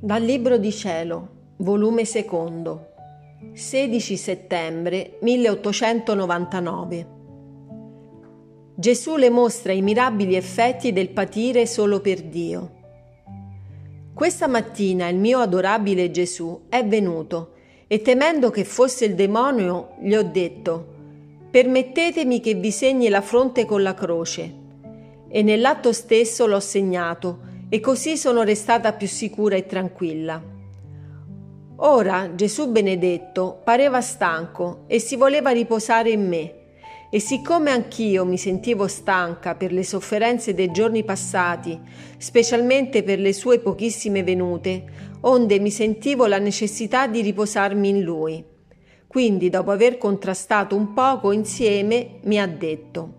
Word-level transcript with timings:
Dal 0.00 0.22
Libro 0.22 0.58
di 0.58 0.70
Cielo, 0.70 1.54
volume 1.56 2.04
secondo, 2.04 2.90
16 3.52 4.16
settembre 4.16 5.18
1899. 5.22 7.06
Gesù 8.76 9.16
le 9.16 9.28
mostra 9.28 9.72
i 9.72 9.82
mirabili 9.82 10.36
effetti 10.36 10.92
del 10.92 11.08
patire 11.08 11.66
solo 11.66 12.00
per 12.00 12.22
Dio. 12.22 12.70
Questa 14.14 14.46
mattina 14.46 15.08
il 15.08 15.18
mio 15.18 15.40
adorabile 15.40 16.12
Gesù 16.12 16.66
è 16.68 16.86
venuto 16.86 17.54
e 17.88 18.00
temendo 18.00 18.50
che 18.50 18.62
fosse 18.62 19.04
il 19.04 19.16
demonio 19.16 19.96
gli 20.00 20.14
ho 20.14 20.22
detto 20.22 20.94
permettetemi 21.50 22.38
che 22.38 22.54
vi 22.54 22.70
segni 22.70 23.08
la 23.08 23.20
fronte 23.20 23.64
con 23.64 23.82
la 23.82 23.94
croce. 23.94 24.54
E 25.28 25.42
nell'atto 25.42 25.92
stesso 25.92 26.46
l'ho 26.46 26.60
segnato 26.60 27.47
e 27.68 27.80
così 27.80 28.16
sono 28.16 28.42
restata 28.42 28.92
più 28.92 29.06
sicura 29.06 29.56
e 29.56 29.66
tranquilla. 29.66 30.42
Ora 31.80 32.34
Gesù 32.34 32.70
benedetto 32.70 33.60
pareva 33.62 34.00
stanco 34.00 34.84
e 34.86 34.98
si 34.98 35.16
voleva 35.16 35.50
riposare 35.50 36.10
in 36.10 36.26
me, 36.26 36.54
e 37.10 37.20
siccome 37.20 37.70
anch'io 37.70 38.24
mi 38.24 38.36
sentivo 38.36 38.86
stanca 38.86 39.54
per 39.54 39.72
le 39.72 39.84
sofferenze 39.84 40.54
dei 40.54 40.70
giorni 40.70 41.04
passati, 41.04 41.78
specialmente 42.16 43.02
per 43.02 43.18
le 43.18 43.32
sue 43.32 43.60
pochissime 43.60 44.22
venute, 44.22 44.84
onde 45.20 45.58
mi 45.58 45.70
sentivo 45.70 46.26
la 46.26 46.38
necessità 46.38 47.06
di 47.06 47.22
riposarmi 47.22 47.88
in 47.88 48.00
lui. 48.02 48.44
Quindi, 49.06 49.48
dopo 49.48 49.70
aver 49.70 49.96
contrastato 49.96 50.76
un 50.76 50.92
poco 50.92 51.32
insieme, 51.32 52.18
mi 52.24 52.38
ha 52.38 52.46
detto 52.46 53.14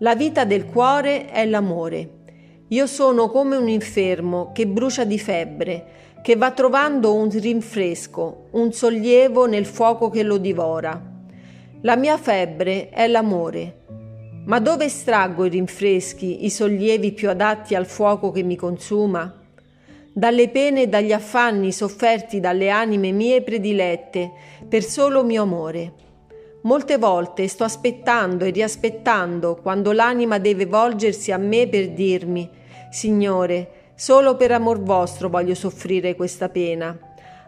La 0.00 0.14
vita 0.14 0.44
del 0.44 0.66
cuore 0.66 1.30
è 1.30 1.46
l'amore. 1.46 2.23
Io 2.74 2.88
sono 2.88 3.30
come 3.30 3.54
un 3.54 3.68
infermo 3.68 4.50
che 4.52 4.66
brucia 4.66 5.04
di 5.04 5.16
febbre, 5.16 5.84
che 6.22 6.34
va 6.34 6.50
trovando 6.50 7.14
un 7.14 7.30
rinfresco, 7.30 8.48
un 8.50 8.72
sollievo 8.72 9.46
nel 9.46 9.64
fuoco 9.64 10.10
che 10.10 10.24
lo 10.24 10.38
divora. 10.38 11.00
La 11.82 11.94
mia 11.94 12.18
febbre 12.18 12.88
è 12.88 13.06
l'amore. 13.06 13.82
Ma 14.46 14.58
dove 14.58 14.86
estraggo 14.86 15.44
i 15.44 15.50
rinfreschi, 15.50 16.46
i 16.46 16.50
sollievi 16.50 17.12
più 17.12 17.30
adatti 17.30 17.76
al 17.76 17.86
fuoco 17.86 18.32
che 18.32 18.42
mi 18.42 18.56
consuma? 18.56 19.32
Dalle 20.12 20.48
pene 20.48 20.82
e 20.82 20.88
dagli 20.88 21.12
affanni 21.12 21.70
sofferti 21.70 22.40
dalle 22.40 22.70
anime 22.70 23.12
mie 23.12 23.40
predilette 23.42 24.32
per 24.68 24.82
solo 24.82 25.22
mio 25.22 25.42
amore. 25.42 25.92
Molte 26.62 26.98
volte 26.98 27.46
sto 27.46 27.62
aspettando 27.62 28.44
e 28.44 28.50
riaspettando 28.50 29.60
quando 29.62 29.92
l'anima 29.92 30.38
deve 30.38 30.66
volgersi 30.66 31.30
a 31.30 31.36
me 31.36 31.68
per 31.68 31.90
dirmi 31.90 32.62
Signore, 32.94 33.90
solo 33.96 34.36
per 34.36 34.52
amor 34.52 34.80
vostro 34.80 35.28
voglio 35.28 35.56
soffrire 35.56 36.14
questa 36.14 36.48
pena. 36.48 36.96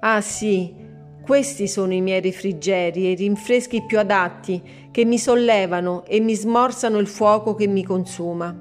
Ah 0.00 0.20
sì, 0.20 0.74
questi 1.22 1.66
sono 1.66 1.94
i 1.94 2.02
miei 2.02 2.20
rifrigeri 2.20 3.06
e 3.06 3.12
i 3.12 3.14
rinfreschi 3.14 3.82
più 3.86 3.98
adatti 3.98 4.88
che 4.90 5.06
mi 5.06 5.18
sollevano 5.18 6.04
e 6.04 6.20
mi 6.20 6.34
smorzano 6.34 6.98
il 6.98 7.06
fuoco 7.06 7.54
che 7.54 7.66
mi 7.66 7.82
consuma. 7.82 8.54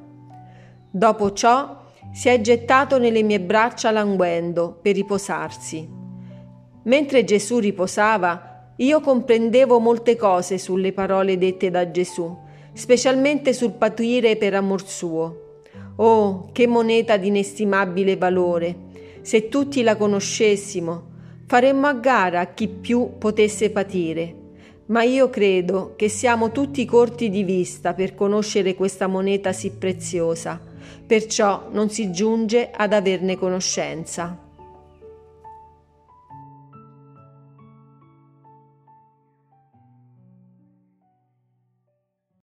Dopo 0.89 1.33
ciò 1.33 1.81
si 2.13 2.29
è 2.29 2.39
gettato 2.39 2.97
nelle 2.97 3.23
mie 3.23 3.41
braccia 3.41 3.91
languendo 3.91 4.79
per 4.81 4.95
riposarsi. 4.95 5.85
Mentre 6.83 7.25
Gesù 7.25 7.59
riposava, 7.59 8.71
io 8.77 9.01
comprendevo 9.01 9.79
molte 9.79 10.15
cose 10.15 10.57
sulle 10.57 10.93
parole 10.93 11.37
dette 11.37 11.69
da 11.71 11.91
Gesù, 11.91 12.33
specialmente 12.71 13.51
sul 13.51 13.73
patire 13.73 14.37
per 14.37 14.53
amor 14.53 14.87
suo. 14.87 15.47
Oh, 16.01 16.47
che 16.53 16.65
moneta 16.65 17.17
di 17.17 17.27
inestimabile 17.27 18.15
valore! 18.15 18.87
Se 19.21 19.49
tutti 19.49 19.81
la 19.81 19.97
conoscessimo, 19.97 21.03
faremmo 21.45 21.87
a 21.87 21.93
gara 21.93 22.39
a 22.39 22.53
chi 22.53 22.69
più 22.69 23.17
potesse 23.17 23.69
patire. 23.69 24.33
Ma 24.85 25.03
io 25.03 25.29
credo 25.29 25.95
che 25.97 26.07
siamo 26.07 26.51
tutti 26.51 26.85
corti 26.85 27.29
di 27.29 27.43
vista 27.43 27.93
per 27.93 28.15
conoscere 28.15 28.75
questa 28.75 29.07
moneta 29.07 29.51
sì 29.51 29.71
preziosa, 29.71 30.57
perciò 31.05 31.67
non 31.69 31.89
si 31.89 32.11
giunge 32.11 32.71
ad 32.73 32.93
averne 32.93 33.35
conoscenza. 33.35 34.48